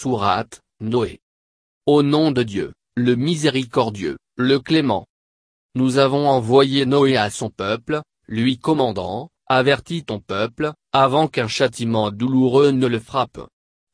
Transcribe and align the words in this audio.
Sourate, 0.00 0.60
Noé. 0.78 1.18
Au 1.84 2.04
nom 2.04 2.30
de 2.30 2.44
Dieu, 2.44 2.72
le 2.94 3.16
miséricordieux, 3.16 4.16
le 4.36 4.60
clément. 4.60 5.08
Nous 5.74 5.98
avons 5.98 6.28
envoyé 6.28 6.86
Noé 6.86 7.16
à 7.16 7.30
son 7.30 7.50
peuple, 7.50 8.02
lui 8.28 8.58
commandant, 8.58 9.28
avertis 9.48 10.04
ton 10.04 10.20
peuple, 10.20 10.72
avant 10.92 11.26
qu'un 11.26 11.48
châtiment 11.48 12.12
douloureux 12.12 12.70
ne 12.70 12.86
le 12.86 13.00
frappe. 13.00 13.40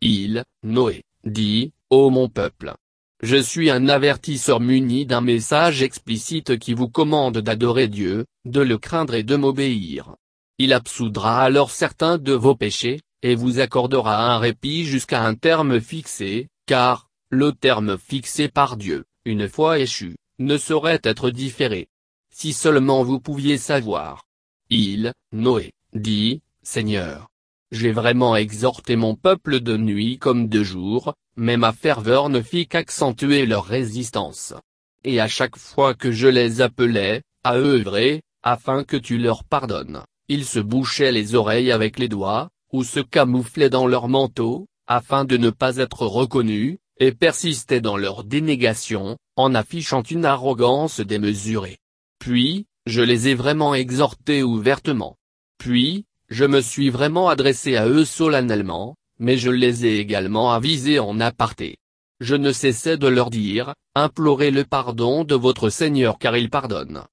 Il, 0.00 0.42
Noé, 0.64 1.04
dit, 1.22 1.70
Ô 1.88 2.10
mon 2.10 2.28
peuple. 2.28 2.74
Je 3.22 3.36
suis 3.36 3.70
un 3.70 3.88
avertisseur 3.88 4.58
muni 4.58 5.06
d'un 5.06 5.20
message 5.20 5.82
explicite 5.84 6.58
qui 6.58 6.74
vous 6.74 6.88
commande 6.88 7.38
d'adorer 7.38 7.86
Dieu, 7.86 8.26
de 8.44 8.60
le 8.60 8.76
craindre 8.76 9.14
et 9.14 9.22
de 9.22 9.36
m'obéir. 9.36 10.16
Il 10.58 10.72
absoudra 10.72 11.42
alors 11.42 11.70
certains 11.70 12.18
de 12.18 12.32
vos 12.32 12.56
péchés, 12.56 13.02
et 13.22 13.34
vous 13.34 13.60
accordera 13.60 14.34
un 14.34 14.38
répit 14.38 14.84
jusqu'à 14.84 15.24
un 15.24 15.34
terme 15.34 15.80
fixé, 15.80 16.48
car, 16.66 17.08
le 17.30 17.52
terme 17.52 17.96
fixé 17.96 18.48
par 18.48 18.76
Dieu, 18.76 19.04
une 19.24 19.48
fois 19.48 19.78
échu, 19.78 20.16
ne 20.38 20.56
saurait 20.56 21.00
être 21.04 21.30
différé. 21.30 21.88
Si 22.34 22.52
seulement 22.52 23.02
vous 23.02 23.20
pouviez 23.20 23.58
savoir. 23.58 24.26
Il, 24.70 25.12
Noé, 25.32 25.72
dit, 25.94 26.42
Seigneur. 26.62 27.28
J'ai 27.70 27.92
vraiment 27.92 28.36
exhorté 28.36 28.96
mon 28.96 29.14
peuple 29.14 29.60
de 29.60 29.76
nuit 29.76 30.18
comme 30.18 30.48
de 30.48 30.62
jour, 30.62 31.14
mais 31.36 31.56
ma 31.56 31.72
ferveur 31.72 32.28
ne 32.28 32.42
fit 32.42 32.66
qu'accentuer 32.66 33.46
leur 33.46 33.64
résistance. 33.64 34.54
Et 35.04 35.20
à 35.20 35.28
chaque 35.28 35.56
fois 35.56 35.94
que 35.94 36.12
je 36.12 36.28
les 36.28 36.60
appelais, 36.60 37.22
à 37.44 37.56
œuvrer, 37.56 38.22
afin 38.42 38.84
que 38.84 38.96
tu 38.96 39.18
leur 39.18 39.44
pardonnes, 39.44 40.02
ils 40.28 40.44
se 40.44 40.58
bouchaient 40.58 41.12
les 41.12 41.34
oreilles 41.34 41.72
avec 41.72 41.98
les 41.98 42.08
doigts, 42.08 42.50
ou 42.72 42.84
se 42.84 43.00
camouflaient 43.00 43.70
dans 43.70 43.86
leur 43.86 44.08
manteau, 44.08 44.66
afin 44.86 45.24
de 45.24 45.36
ne 45.36 45.50
pas 45.50 45.76
être 45.76 46.06
reconnus, 46.06 46.78
et 46.98 47.12
persistaient 47.12 47.80
dans 47.80 47.96
leur 47.96 48.24
dénégation, 48.24 49.16
en 49.36 49.54
affichant 49.54 50.02
une 50.02 50.24
arrogance 50.24 51.00
démesurée. 51.00 51.78
Puis, 52.18 52.66
je 52.86 53.02
les 53.02 53.28
ai 53.28 53.34
vraiment 53.34 53.74
exhortés 53.74 54.42
ouvertement. 54.42 55.16
Puis, 55.58 56.04
je 56.28 56.44
me 56.44 56.60
suis 56.60 56.90
vraiment 56.90 57.28
adressé 57.28 57.76
à 57.76 57.86
eux 57.86 58.04
solennellement, 58.04 58.96
mais 59.18 59.36
je 59.36 59.50
les 59.50 59.86
ai 59.86 59.98
également 59.98 60.52
avisés 60.52 60.98
en 60.98 61.20
aparté. 61.20 61.76
Je 62.20 62.36
ne 62.36 62.52
cessais 62.52 62.96
de 62.96 63.08
leur 63.08 63.30
dire, 63.30 63.74
implorez 63.94 64.50
le 64.50 64.64
pardon 64.64 65.24
de 65.24 65.34
votre 65.34 65.70
Seigneur 65.70 66.18
car 66.18 66.36
il 66.36 66.50
pardonne. 66.50 67.04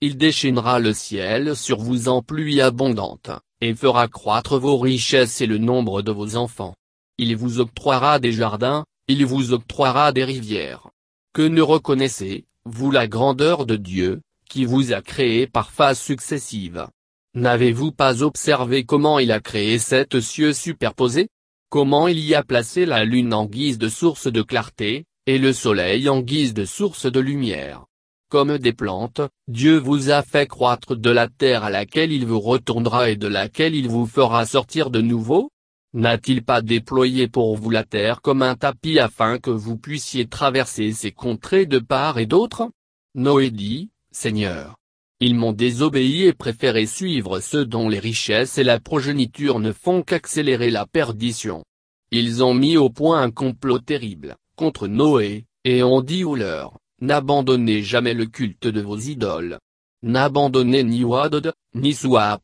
Il 0.00 0.16
déchaînera 0.16 0.78
le 0.78 0.92
ciel 0.92 1.56
sur 1.56 1.78
vous 1.78 2.08
en 2.08 2.22
pluie 2.22 2.60
abondante, 2.60 3.30
et 3.60 3.74
fera 3.74 4.08
croître 4.08 4.58
vos 4.58 4.78
richesses 4.78 5.40
et 5.40 5.46
le 5.46 5.58
nombre 5.58 6.02
de 6.02 6.12
vos 6.12 6.36
enfants. 6.36 6.74
Il 7.18 7.36
vous 7.36 7.60
octroiera 7.60 8.18
des 8.18 8.32
jardins, 8.32 8.84
il 9.08 9.26
vous 9.26 9.52
octroiera 9.52 10.12
des 10.12 10.24
rivières. 10.24 10.88
Que 11.32 11.42
ne 11.42 11.62
reconnaissez, 11.62 12.44
vous 12.64 12.90
la 12.90 13.08
grandeur 13.08 13.66
de 13.66 13.76
Dieu, 13.76 14.20
qui 14.48 14.64
vous 14.64 14.92
a 14.92 15.02
créé 15.02 15.46
par 15.46 15.70
phases 15.70 16.00
successives? 16.00 16.86
N'avez-vous 17.34 17.92
pas 17.92 18.22
observé 18.22 18.84
comment 18.84 19.18
il 19.18 19.32
a 19.32 19.40
créé 19.40 19.78
sept 19.78 20.20
cieux 20.20 20.52
superposés? 20.52 21.28
Comment 21.70 22.08
il 22.08 22.18
y 22.20 22.34
a 22.34 22.42
placé 22.42 22.86
la 22.86 23.04
lune 23.04 23.34
en 23.34 23.44
guise 23.44 23.78
de 23.78 23.88
source 23.88 24.26
de 24.26 24.42
clarté, 24.42 25.04
et 25.26 25.38
le 25.38 25.52
soleil 25.52 26.08
en 26.08 26.20
guise 26.20 26.54
de 26.54 26.64
source 26.64 27.04
de 27.04 27.20
lumière? 27.20 27.84
Comme 28.28 28.58
des 28.58 28.72
plantes, 28.72 29.20
Dieu 29.48 29.78
vous 29.78 30.10
a 30.10 30.22
fait 30.22 30.46
croître 30.46 30.96
de 30.96 31.10
la 31.10 31.28
terre 31.28 31.64
à 31.64 31.70
laquelle 31.70 32.12
il 32.12 32.26
vous 32.26 32.40
retournera 32.40 33.10
et 33.10 33.16
de 33.16 33.26
laquelle 33.26 33.74
il 33.74 33.88
vous 33.88 34.06
fera 34.06 34.44
sortir 34.46 34.90
de 34.90 35.00
nouveau? 35.00 35.50
N'a-t-il 35.94 36.44
pas 36.44 36.60
déployé 36.60 37.28
pour 37.28 37.56
vous 37.56 37.70
la 37.70 37.84
terre 37.84 38.20
comme 38.20 38.42
un 38.42 38.54
tapis 38.54 38.98
afin 38.98 39.38
que 39.38 39.50
vous 39.50 39.78
puissiez 39.78 40.26
traverser 40.26 40.92
ces 40.92 41.12
contrées 41.12 41.64
de 41.64 41.78
part 41.78 42.18
et 42.18 42.26
d'autre? 42.26 42.70
Noé 43.14 43.50
dit, 43.50 43.90
Seigneur. 44.10 44.76
Ils 45.20 45.34
m'ont 45.34 45.52
désobéi 45.52 46.24
et 46.24 46.32
préféré 46.32 46.86
suivre 46.86 47.40
ceux 47.40 47.64
dont 47.64 47.88
les 47.88 47.98
richesses 47.98 48.58
et 48.58 48.64
la 48.64 48.78
progéniture 48.78 49.58
ne 49.58 49.72
font 49.72 50.02
qu'accélérer 50.02 50.70
la 50.70 50.86
perdition. 50.86 51.64
Ils 52.10 52.44
ont 52.44 52.54
mis 52.54 52.76
au 52.76 52.90
point 52.90 53.20
un 53.22 53.30
complot 53.30 53.80
terrible, 53.80 54.36
contre 54.56 54.86
Noé, 54.86 55.46
et 55.64 55.82
ont 55.82 56.02
dit 56.02 56.22
aux 56.22 56.36
leurs, 56.36 56.78
N'abandonnez 57.00 57.82
jamais 57.82 58.14
le 58.14 58.26
culte 58.26 58.66
de 58.66 58.80
vos 58.80 58.98
idoles. 58.98 59.58
N'abandonnez 60.02 60.82
ni 60.82 61.04
Wadod, 61.04 61.52
ni 61.74 61.94
Soua 61.94 62.40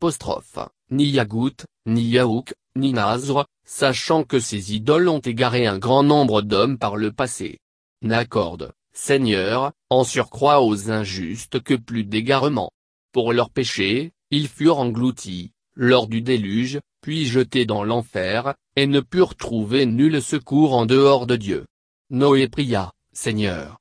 ni 0.90 1.06
Yagout, 1.06 1.64
ni 1.86 2.02
Yaouk, 2.02 2.54
ni 2.76 2.92
Nazr, 2.92 3.46
sachant 3.66 4.22
que 4.22 4.38
ces 4.38 4.74
idoles 4.74 5.08
ont 5.08 5.18
égaré 5.18 5.66
un 5.66 5.78
grand 5.78 6.04
nombre 6.04 6.42
d'hommes 6.42 6.78
par 6.78 6.96
le 6.96 7.10
passé. 7.10 7.58
N'accorde, 8.02 8.72
Seigneur, 8.92 9.72
en 9.90 10.04
surcroît 10.04 10.62
aux 10.62 10.90
injustes 10.90 11.60
que 11.60 11.74
plus 11.74 12.04
d'égarement. 12.04 12.70
Pour 13.12 13.32
leurs 13.32 13.50
péchés, 13.50 14.12
ils 14.30 14.48
furent 14.48 14.78
engloutis, 14.78 15.52
lors 15.74 16.06
du 16.06 16.20
déluge, 16.20 16.78
puis 17.00 17.24
jetés 17.26 17.66
dans 17.66 17.82
l'enfer, 17.82 18.54
et 18.76 18.86
ne 18.86 19.00
purent 19.00 19.34
trouver 19.34 19.86
nul 19.86 20.22
secours 20.22 20.74
en 20.74 20.86
dehors 20.86 21.26
de 21.26 21.36
Dieu. 21.36 21.66
Noé 22.10 22.48
pria, 22.48 22.92
Seigneur, 23.12 23.78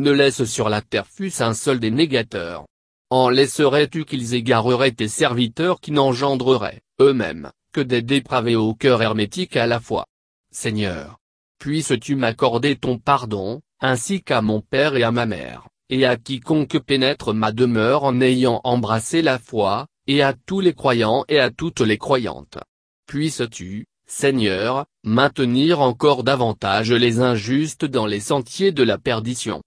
ne 0.00 0.10
laisse 0.10 0.44
sur 0.44 0.68
la 0.68 0.82
terre 0.82 1.06
fût-ce 1.06 1.42
un 1.42 1.54
seul 1.54 1.80
des 1.80 1.90
négateurs. 1.90 2.66
En 3.10 3.28
laisserais-tu 3.28 4.04
qu'ils 4.04 4.34
égareraient 4.34 4.92
tes 4.92 5.08
serviteurs 5.08 5.80
qui 5.80 5.92
n'engendreraient, 5.92 6.80
eux-mêmes, 7.00 7.50
que 7.72 7.80
des 7.80 8.02
dépravés 8.02 8.56
au 8.56 8.74
cœur 8.74 9.02
hermétique 9.02 9.56
à 9.56 9.66
la 9.66 9.80
fois 9.80 10.06
Seigneur. 10.50 11.18
Puisses-tu 11.58 12.16
m'accorder 12.16 12.76
ton 12.76 12.98
pardon, 12.98 13.60
ainsi 13.80 14.22
qu'à 14.22 14.42
mon 14.42 14.60
père 14.60 14.96
et 14.96 15.02
à 15.02 15.10
ma 15.10 15.26
mère, 15.26 15.68
et 15.88 16.04
à 16.04 16.16
quiconque 16.16 16.78
pénètre 16.78 17.32
ma 17.32 17.52
demeure 17.52 18.04
en 18.04 18.20
ayant 18.20 18.60
embrassé 18.64 19.22
la 19.22 19.38
foi, 19.38 19.86
et 20.06 20.22
à 20.22 20.34
tous 20.34 20.60
les 20.60 20.74
croyants 20.74 21.24
et 21.28 21.38
à 21.38 21.50
toutes 21.50 21.80
les 21.80 21.98
croyantes? 21.98 22.58
Puisses-tu, 23.06 23.86
Seigneur, 24.08 24.86
maintenir 25.04 25.80
encore 25.80 26.24
davantage 26.24 26.92
les 26.92 27.20
injustes 27.20 27.84
dans 27.84 28.06
les 28.06 28.20
sentiers 28.20 28.72
de 28.72 28.82
la 28.82 28.98
perdition? 28.98 29.54